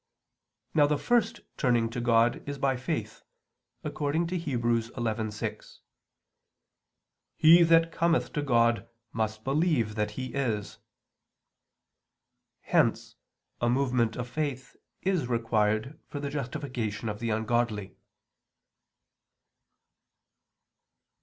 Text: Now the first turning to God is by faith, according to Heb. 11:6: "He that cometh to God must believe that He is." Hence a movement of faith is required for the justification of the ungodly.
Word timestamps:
Now 0.73 0.87
the 0.87 0.97
first 0.97 1.41
turning 1.57 1.87
to 1.91 2.01
God 2.01 2.41
is 2.49 2.57
by 2.57 2.75
faith, 2.75 3.21
according 3.83 4.25
to 4.33 4.39
Heb. 4.39 4.61
11:6: 4.63 5.77
"He 7.37 7.61
that 7.61 7.91
cometh 7.91 8.33
to 8.33 8.41
God 8.41 8.89
must 9.13 9.43
believe 9.43 9.93
that 9.93 10.09
He 10.17 10.33
is." 10.33 10.79
Hence 12.61 13.15
a 13.61 13.69
movement 13.69 14.15
of 14.15 14.27
faith 14.27 14.75
is 15.03 15.27
required 15.27 15.99
for 16.07 16.19
the 16.19 16.31
justification 16.31 17.07
of 17.07 17.19
the 17.19 17.29
ungodly. 17.29 17.95